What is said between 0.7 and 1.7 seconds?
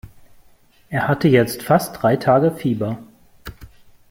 Er hatte jetzt